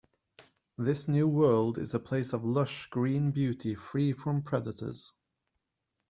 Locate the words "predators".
4.41-5.13